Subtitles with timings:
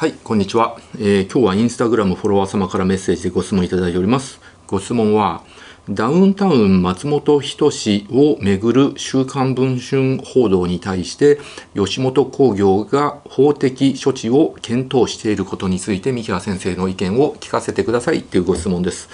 [0.00, 4.40] はいこんにちは、えー、今日はインスタグラムフォロワー様からメッセージでご質問いただいております。
[4.66, 5.42] ご質問は
[5.90, 11.38] ダウンタウン松本人志をめぐる週刊文春報道に対して
[11.74, 19.10] 吉本興業が法的処置を検討していることについて三木原先生の意見を聞かせてくださいというご質問です。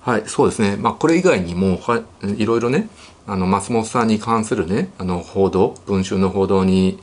[0.00, 0.76] はいそうですね。
[0.76, 2.02] まあこれ以外にもは
[2.36, 2.88] いろいろね
[3.28, 6.98] あの松本さんに関するねあの報道文春の報道に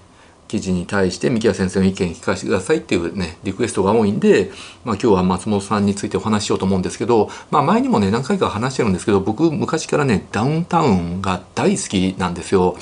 [0.47, 4.51] 記事に対して三木谷先生の意見聞かせてくださいっていうねリクエストが多いんで、
[4.85, 12.75] まあ、今日は松本さんについてお話ししようと思うんですけど、まあ、前にもね何回か話してるんですけど僕昔からねダウンタウンが大好きなんですよ。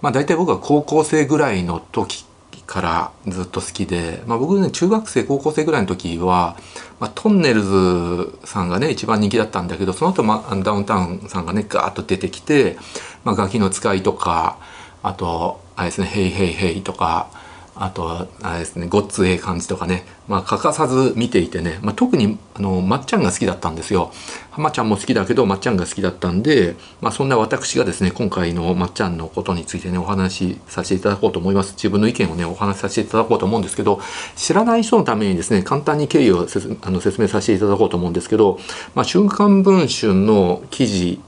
[0.00, 2.24] まあ、大体僕は高校生ぐらいの時
[2.66, 6.56] からずっと好きで、まあ、僕ね中学生高校生ぐらいの時は、
[7.00, 12.78] まあ、トンネルズさんがね一番人気だったんだけどその後、まあダウンタウンさんがねガーッと出てきて
[13.24, 14.56] 「まあ、ガキの使い」とか
[15.02, 17.28] あとあれですね「ヘイヘイヘイ」とか
[17.74, 24.12] あとあれですね「ごっつええ感じ」とかね、まあ、欠かさず見ていてね、まあ、特にあのまっちゃんが好きだったんですよ。
[24.50, 31.72] 浜ちゃんも好きだけどまっちゃんが好きだったんで、まあ、そんな私がですね今回のまっちゃんのことについてねお話しさせていただこうと思います。
[31.72, 34.00] 自分の意見をねお話しさせていただこうと思うんですけど
[34.36, 36.46] 知らない人のためにですね簡単に経緯を
[36.82, 38.60] あの説明させていただこうと思うんですけど
[38.94, 41.20] 「まあ、週刊文春」の記事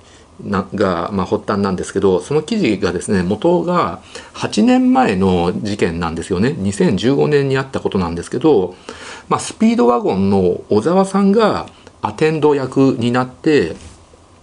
[0.42, 4.00] なが、まあ、発端なんですけどその記事がですね元が
[4.34, 8.74] 8年前の事件なんですよね2015年にあったことなんですけど、
[9.28, 11.68] まあ、スピードワゴンの小沢さんが
[12.02, 13.76] アテンド役になって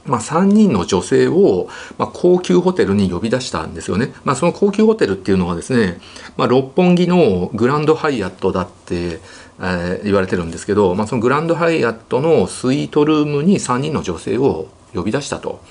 [0.06, 1.68] まあ、3人の女性を、
[1.98, 4.14] まあ、高級ホテルに呼び出したんですよね。
[4.24, 6.00] まあ、その高級ホテルっていうのはですね、
[6.38, 9.20] まあ、六本木のグランドハイアットだって、
[9.60, 15.62] えー、言われてるんですけど、まあ、そのグランドハイアットのスイートルームに3人の女性を呼び出したと。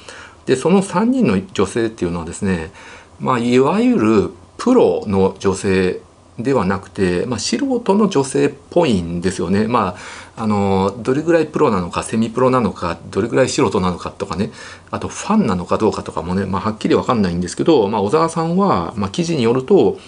[0.46, 2.72] でその3人の女性っていうのはですね、
[3.20, 6.00] まあ、いわゆるプロの女性
[6.38, 9.68] ではなくて、まあ、素人の女性っぽいんですよね。
[9.68, 9.96] ま
[10.36, 14.50] あ、あのどれぐらいプロなのかセミプロなのかどれぐらい素人なのかとかね
[14.90, 19.98] あとファンなのかどうかとかもね、まあ、はっきり分かんないんですけど、まあ、小沢さんは、まあ、記事によると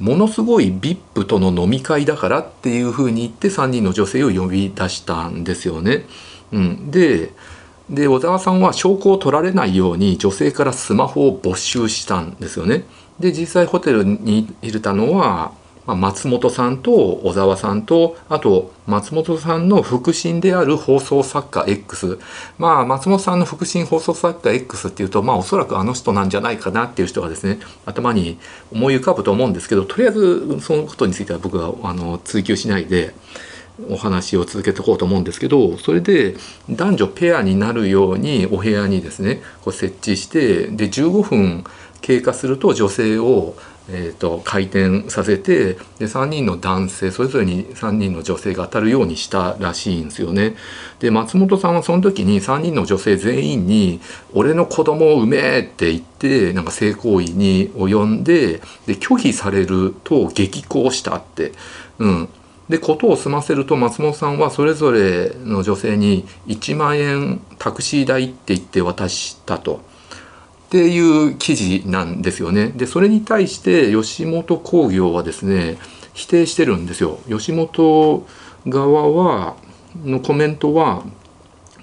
[0.00, 6.06] ものすごい VIP との飲み会だからっていうふうに言って3人の女性を呼び出したんですよね。
[6.52, 7.32] うん、で
[7.90, 12.84] で小沢さんは証拠を取られないように女性からスマホを没収したんですよね。
[13.18, 15.52] で実際ホテルに入れたのは、
[15.86, 22.18] まあ、松本さんと小沢さんとあと松本さんの腹心である放送作家 X
[22.58, 28.38] まあ松本さんの腹心放送作家 X っていうとまあおそらくあの人なんじゃないかなっていう人がですね頭に
[28.72, 33.14] 思い浮かぶと思うんですけどとりあえずそのことについては僕はあの追求しないで。
[33.88, 36.34] お話を続けていこうと思うんですけどそれで
[36.68, 41.64] 男女ペアになるようにお部屋にですねこう設置してで15分
[42.00, 43.54] 経過すると女性を、
[43.88, 50.56] えーと、回転させてで3人の男性それぞれに3人の女性が当たるようにしたらしいんですよね。
[51.00, 54.00] で松本さんはその時に3人の女性全員に
[54.32, 61.52] 「俺の子供を産め!」って言ってなんか性行為に及んでで拒否されると激高したって。
[61.98, 62.28] うん
[62.70, 69.80] で事を済ませると松本さんはそれぞれの女性に1万円タクシー代って言って渡したと。
[70.68, 72.68] っていう記事なんですよね。
[72.68, 75.78] でそれに対して吉本興業はですね
[76.14, 77.18] 否定してるんですよ。
[77.28, 78.24] 吉本
[78.68, 79.56] 側は
[80.04, 81.02] のコメントは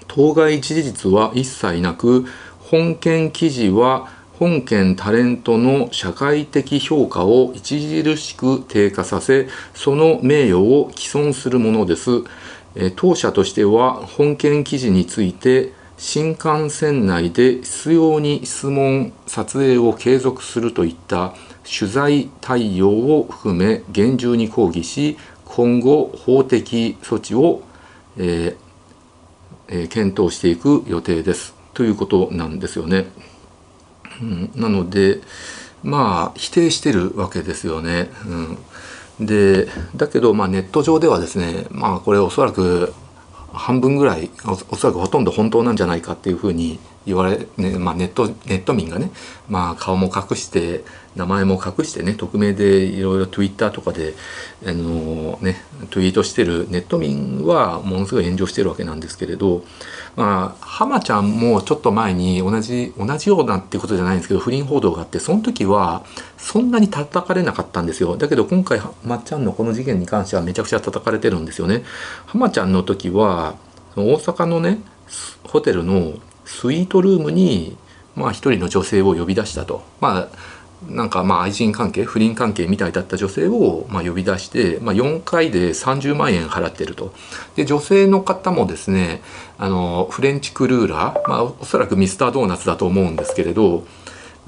[0.06, 2.24] 当該事実は一切なく
[2.60, 12.22] 本件記事は本件タレントの社会的評価を著しく低下させその名誉を毀損するものです。
[12.94, 21.34] 当社としては本件記事について新幹線内で必要に質問撮影を継続するといった
[21.64, 27.62] 取材対応を含め厳重に抗議し今後法的措置を、
[28.16, 33.06] えー、検討していく予定ですということなんですよね。
[34.20, 35.20] うん、なので
[35.82, 38.10] まあ否定してるわけですよね。
[39.18, 42.92] うん、でだけどまあネット上ではですねまあこれおそらく
[43.52, 49.10] 半分ぐらいおそらくほとんど本当なんじゃないかっていうふうに言われ、ねまあ、ネットネット民がね、
[49.48, 50.84] まあ、顔も隠して
[51.18, 54.14] 名前も隠してね匿名でいろいろ Twitter とかで
[54.64, 55.56] あの、ね、
[55.90, 59.64] ツイートしてるネット民はものすごい炎上してるわけなんですけれど、
[60.16, 66.04] まあ、浜ちゃんもちょっと前に同じ同じようなってことじゃないんですけど不倫報道があってその時は
[66.36, 71.82] そんなに叩かれなかったんですよだけど今回まっちゃんのこの事件に関してはめちゃくちゃ叩かれてるんですよね。
[72.26, 73.56] 浜ちゃんの時は
[73.96, 74.78] 大阪のね
[75.44, 76.14] ホテルの
[76.44, 77.76] スイートルームに
[78.14, 79.82] まあ一人の女性を呼び出したと。
[80.00, 80.28] まあ
[80.86, 87.12] なんかまあ愛人関係不倫関係みたいだった女性をまあ呼び出して、まあ、4回で30万円払ってると。
[87.56, 89.22] で女性の方もですね
[89.58, 93.84] あのフレンチクルーラー、まあ、おそらくミスタードーナツだと思うんですけれど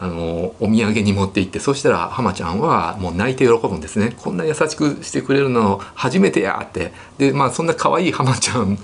[0.02, 4.17] あのお土産に持って行ってそしたら浜ちゃんはもう泣いて喜ぶんですね。
[4.17, 6.93] こんな優しくしてくれるの初めてやって。
[7.19, 8.79] でまあそんな可愛い浜ちゃん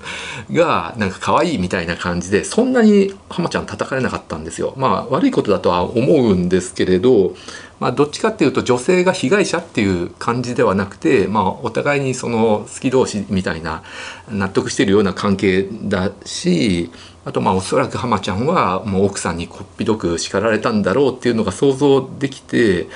[0.51, 4.75] がなんか可愛いみたいな感じでそんなに浜ちゃん叩かれなかったんですよ。
[4.77, 7.33] まあ悪いことだとは思うんですけれど
[7.79, 13.83] まあ、どっちかっていうと女性が被害者っていう感じではなくて、まあ、お互いにその好き同士みたいな
[14.29, 16.91] 納得してるような関係だし
[17.27, 22.87] あとまあおそらく浜ちゃんはもう奥さんにこっぴどく叱られたんだろうっていうのが想像できて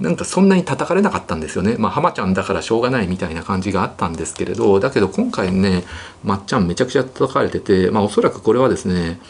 [0.00, 1.76] なんかそんなに叩かれなかったんですよね。
[1.78, 5.84] まあ浜ちゃんだからしょうがないみたいな感じがあったんですけれどだけど今回ね
[6.24, 9.20] まっちゃんめちゃくちゃ叩かれててまあおそらくこれはですね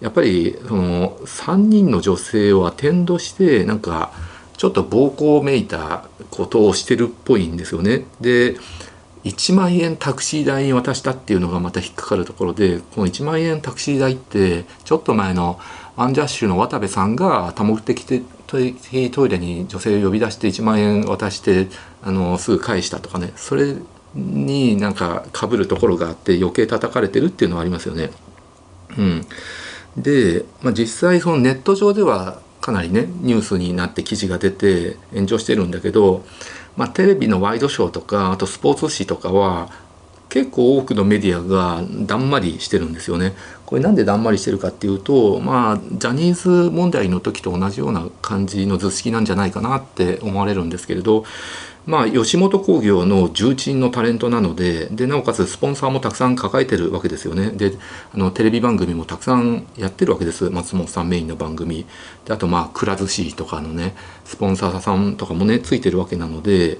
[0.00, 4.10] やっぱりその3人の女性をアテンドしてなんか
[4.56, 8.06] ちょっと暴行をめいたことをしてるっぽいんですよね。
[8.20, 8.56] で
[9.24, 15.60] 1万円タクシー代に渡したっていうのがまた引っかかるところでこの1万円タクシー代ってちょっと前の
[15.96, 21.68] アンジャッシュの渡部さんが多目的トイレに女性を呼び出して1万円渡して
[22.02, 23.76] あのすぐ返したとかねそれ
[24.14, 28.10] になんかかぶるところがあって余計叩かれてるっていうのはありますよね。
[28.98, 29.26] うん、
[29.96, 36.24] で、まあ、実際そのネット上ではかなりねニュースになって記事が出て炎上してるんだけど
[36.76, 39.70] まあ、テレビのワイドショーとかあとスポーツ紙とかは
[40.30, 43.34] 結構多くのメディアがだんまりしてるんですよね。
[43.66, 51.24] これなんでだんまりしてるかっていうとまあジャニーズ問題の時と同じような感じの図式なんじゃないかなって思われるんですけれど
[51.90, 57.50] まあ、吉本興業の重鎮のタレントなのででなおかつスポンサーもたくさん抱えてるわけですよね。
[57.50, 57.72] で
[58.14, 60.50] あのテレビ番組もたくさんやってるわけです。
[60.50, 61.84] 松本さんメインの番組。
[62.26, 66.78] であとまあくら寿司とかのねスポンサーさんとかもねついてるわけなので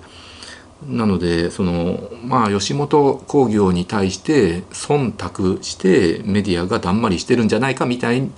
[0.87, 8.31] なのでそのまあ吉本興業に対して忖度してメディアがだんまりしてるんじゃないかみたい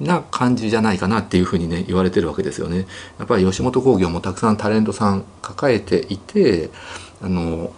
[0.00, 2.86] な感じじゃないかなっていうふうにね言われてるわけですよね。
[3.18, 6.70] やっぱり吉本興業もたくさんタレントさん抱えていて
[7.22, 7.72] あの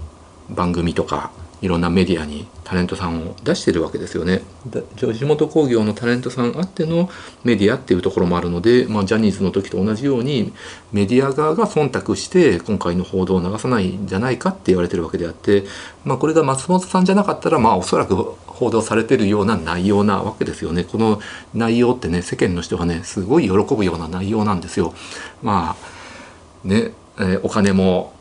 [0.50, 1.30] 番組とか
[1.60, 4.42] いろんなメディアにタレントさんを出してるわけですよね。
[4.96, 7.08] 吉本興業のタレントさんあっての
[7.42, 10.52] メディアっていうところもあるので、まあ、ジャニーズの時と同じように
[10.92, 15.64] メディア側が忖度して今回の報道を流さないんじゃないかって言われてるわけであって、
[16.04, 18.14] まあ、これが松本さんじゃなかったらまあおそらく
[18.58, 20.84] 報道されてるような内容なわけですよね。
[20.84, 21.20] この
[21.54, 24.94] 内容ってね世間の人がねすごい喜ぶような内容なんですよ。
[25.42, 28.12] まあね、え、お金も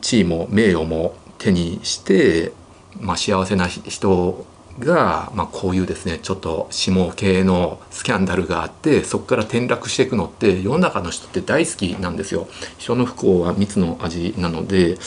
[0.00, 2.52] 地位も名誉も手にして
[3.00, 4.46] まあ、幸せな人
[4.78, 12.48] が、まあ、こういうですねちょっと下系のスキャンダルがあってそこから転落していくのって世の中の人って大好きなんですよ。
[12.78, 14.98] 人の不幸は蜜の味なので、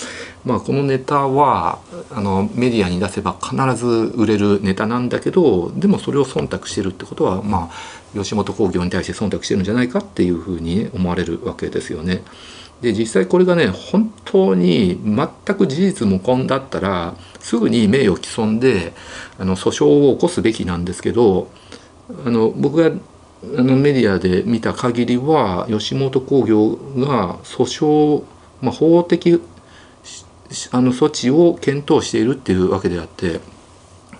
[0.45, 1.79] まあ、このネタは
[2.11, 3.85] あのメディアに出せば必ず
[4.15, 12.23] 売れるネタなんだけどでもそれを忖度してるってことは、まあ、吉本興業に対して忖度してるんじゃないかっていうふうに思われるわけですよね。
[12.81, 18.93] で実際これがね本当に全く事実無根だったらすぐに名誉毀損で
[19.37, 21.49] あの訴訟を起こすべきなんですけど
[22.25, 22.95] あの僕が
[23.57, 28.23] あのメディアで見た限りは吉本興業が訴訟、
[28.61, 29.41] まあ、法的
[30.71, 33.39] あの措置を検討しているっていうわけであって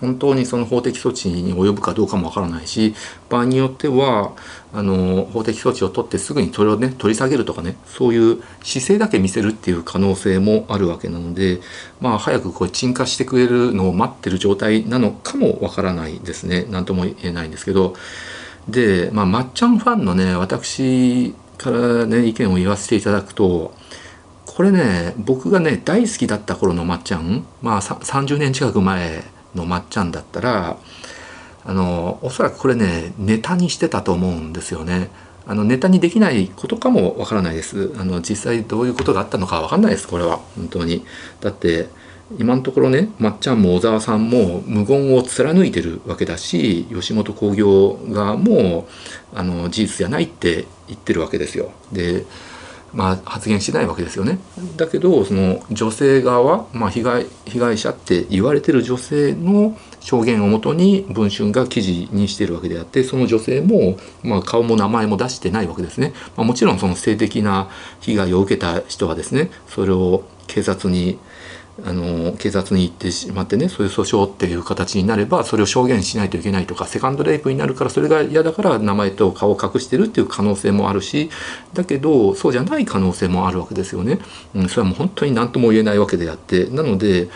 [0.00, 2.94] 本当にその法的措置に及ぶかどうかもわからないし
[3.28, 4.32] 場合によっては
[4.72, 11.60] あの法的措置を取ってすぐにそれをね取り下げるとかねそういう姿勢だけ見せるっていう可能性もあるわけなので
[12.00, 16.66] まあ早くこれ鎮火してくれるのを待ってる状態なのかもわからないですね。
[16.70, 17.94] 何とも言えないんですけど。
[18.68, 23.74] でまあまっちゃんファンのね私からね意見を言わせていただくと
[24.46, 30.76] これね僕がね大好きだった頃のまっちゃんまあ30年近く前のまっちゃんだったら
[31.64, 35.10] あのおそらくこれねネタにしてたと思うんですよね。
[35.46, 37.92] あのネタにできないことかもわからないです。
[37.98, 41.04] あの実際どういうことがあったのかわかんないですこれは本当に。
[41.40, 41.88] だって
[42.38, 48.86] 今のところねまっちゃんも小沢さんも無言を貫いてるわけだし吉本興業側も
[49.34, 51.72] あの事実じゃないって言ってるわけですよ。
[51.92, 52.24] で
[52.92, 54.38] まあ、発言しないわけですよね。
[54.76, 66.12] だけどその女性側、まあ、被害被害者って言われてる女性の証言をもとに文春が記事にしているわけであってその女性も、まあ、顔も名前も出してないわけですね。
[66.36, 67.68] まあ、もちろんその性的な
[68.00, 71.18] 被害を受けた人はですねそれを警察に
[71.84, 81.30] あの警察に行ってしまってねそういう訴訟っていう形になればそれを証言しないといけないとかセカンドレイプになるからそれが嫌だから名前と顔を隠してるっていう可能性もあるし
[81.72, 84.18] だけどそうじゃない可能性もあるわけですよね。
[84.54, 87.28] うん、それはもう本当に何とも言えないわけであってなので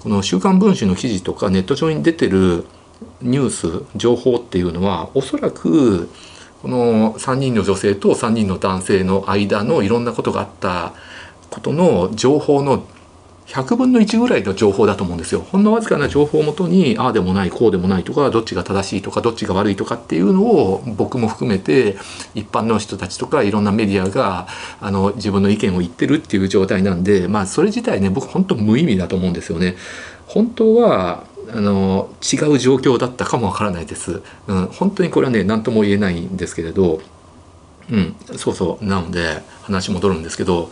[0.00, 2.64] この「週刊文春」の記事とかネット上に出てる
[3.22, 6.08] ニュース情報っていうのはおそらく
[6.62, 10.92] この3人の女性と3人の男性の間のいろんなことがあった
[11.48, 12.84] ことの情報の
[13.50, 15.40] 100分の1ぐらいの情報だと思うんですよ。
[15.40, 21.96] ほんのわずかな情報をもとにああでもないこうでもないとかどっちが正しいとかどっちが悪いとかっていうのを僕も含めて
[22.36, 24.46] 一般の人たちとかいろんなメディアが
[24.80, 29.74] あの自分の意見を言ってるっていう状態なんでまあそれ自体ね僕本当無意味だと思うんですよね。
[30.26, 34.22] 本当はあの違う状況だったかもわからないです。
[34.46, 37.00] うん、本当にこれはね何とも言えないんですけれど、
[37.90, 40.70] うん、そうそうなので話戻るんですけど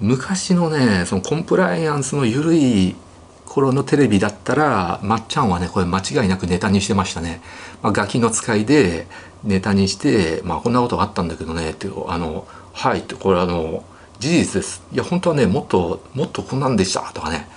[0.00, 2.96] 昔のねそのコンプライアンスの緩い
[3.44, 7.40] 頃のテレビだったらまっちゃんはねこれ間違いなくネタにしてましたね。
[7.82, 9.06] まあ、ガキの使いで
[9.44, 13.84] ネタにしてまあこんなことがあったんだけどねっていうあのはいってこれあの
[14.18, 14.82] 事実です。
[14.92, 17.48] いや本当はねもっともっとこんなんでしたとかね。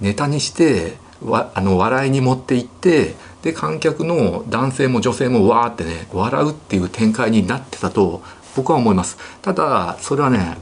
[0.00, 8.22] ネタにしてわあの笑いに持っていってで観客の男性も女性もわーってね笑うっていう展開になってたと
[8.54, 9.16] 僕は思います。
[9.40, 10.58] ただそれはね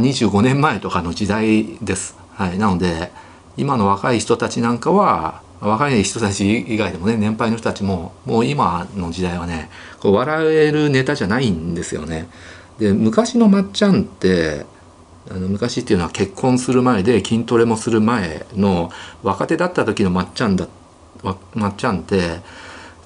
[0.00, 3.12] 25年前とかの時代です、はい、なので
[3.56, 12.28] 今の若い人たちなんかは若い人たち以外でもね年配の人たちももう今の時代はねこう笑えるネタじゃないんですよね。
[12.78, 14.66] で昔のまっちゃんって
[15.30, 18.90] あの昔っていうのは結婚する前で筋トレもする前の
[19.22, 20.68] 若手だった時のまっちゃんだ
[21.54, 22.40] まっちゃんって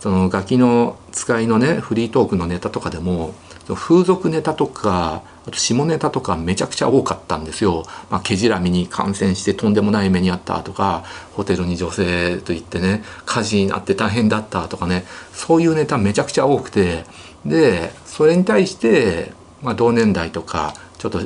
[0.00, 3.34] そのガキの使いのねフリートークのネタとかでも
[3.68, 7.84] 風俗ネタとかあと下ネタとかめちゃくちゃ多かったんですよ。
[8.10, 17.04] まあ、毛じらみに感染してとんでもない目にあったとかホテルに女性と言ってね火事になって大変だったとかねそういうネタめちゃくちゃ多くて
[17.44, 21.20] でそれに対して、まあ、同年代とかちょっと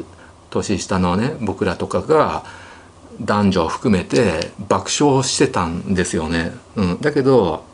[0.50, 2.44] 年下のね僕らとかが
[3.20, 6.52] 男女を含めて爆笑してたんですよね。
[6.76, 7.64] うん、だけど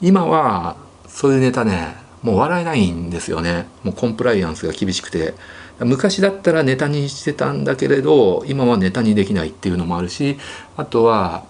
[0.00, 0.76] 今は
[1.08, 5.34] そういうネタねもう笑えないんですよねもうコンプライアンスが厳しくて
[5.80, 10.38] 昔だったらネタにしてたんだけれど今はネタにできないっていうのもあるし
[10.76, 11.44] あとは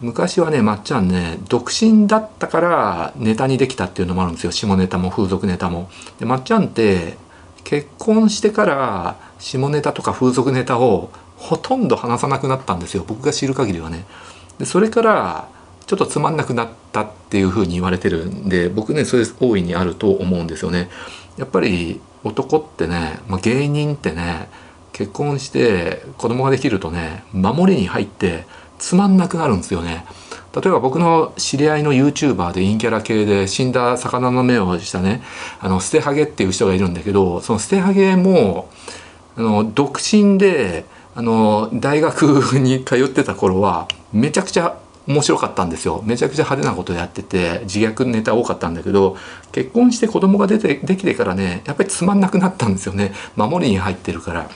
[0.00, 5.90] 昔はねまっちゃんね独身だったからネタにできたっていうのもあるんですよ下ネタも風俗ネタも。
[6.18, 7.16] でまっちゃんって
[7.64, 14.06] 結婚してから下ネタとか風俗ネタをほとんど話さなくなったんですよ僕が知る限りはね。
[14.58, 15.48] でそれから
[15.88, 20.90] ちょっとつまんなくなったっていうふうに言われてるんで僕ねそれ大いにあると思うんですよね。
[21.38, 24.50] やっぱり男ってね、まあ、芸人ってね
[24.92, 28.46] 結婚して子供ができるとね守りに入って
[28.78, 30.04] つまんなくなるんですよね。
[30.54, 35.22] 例えば僕の知り合いの YouTuber で陰キャラ系で死んだ魚の目をしたね
[35.60, 38.68] あの捨てハゲっていう人がいるんだけどその捨てハゲも
[39.36, 42.22] あの独身であの大学
[42.58, 46.02] に通ってた頃はめちゃくちゃ面白かったんですよ。
[46.04, 49.16] めちゃくちゃ派手なことやってて自虐ネタ多かったんだけど
[49.52, 53.12] 結婚して子供が出てできてからねやっぱりつまんなくなったんですよね。
[53.34, 54.50] 守りに入ってるから。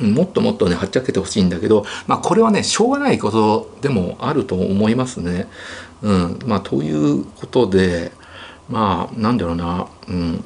[0.00, 5.48] もっともっとねはっちゃけてほしいんだけど、まあ、これはねしょうがないことでもあると思いますね。
[6.00, 8.12] うん、まあということで
[8.70, 10.44] まあなんだろうな、うん、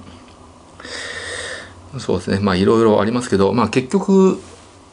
[1.99, 2.41] そうですね。
[2.41, 4.41] まあいろいろありますけど、まあ、結局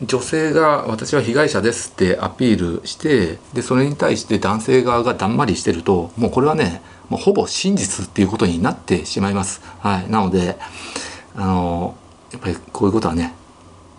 [0.05, 9.62] 女性が私は被害者ですってアピールしてでそれに対して男性側がだんまりしてるともうこれはねもうほぼ真実っていうことになってしまいます。
[9.79, 10.57] はい、なので
[11.36, 11.95] あの
[12.31, 13.33] やっぱりこういうことはね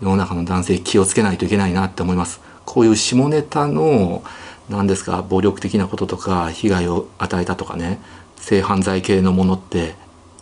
[0.01, 2.41] 世の中の男性気をつけないといけないなって思います。
[2.65, 4.23] こういう下ネタの
[4.69, 8.01] 何ですか暴力的なこととか被害を与えたとかね
[8.37, 9.95] 性犯罪系のものって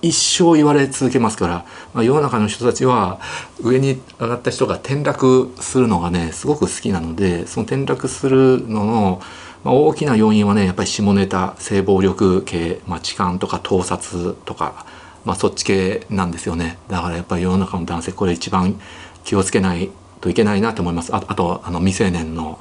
[0.03, 3.21] 一生言われ続けますから、まあ、世の中の人たちは
[3.61, 9.21] 上に上がった人が転落するのがねすごく好きなのでその転落するのの、
[9.63, 14.85] まあ、大きな要因はねやっぱり下ネタ性暴力系、まあ、痴漢とか盗撮とか、
[15.23, 16.77] まあ、そっち系なんですよね。
[16.89, 18.79] だからやっぱり世の中の男性これ一番
[19.23, 21.15] 気をつけないといけないなと思います。
[21.15, 22.59] ああとあの未成年の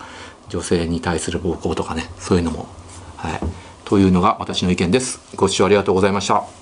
[0.48, 2.68] 女性に対する暴行とかねそういうのも。
[3.16, 3.40] はい。
[3.84, 5.20] というのが私の意見です。
[5.34, 6.61] ご視聴ありがとうございました。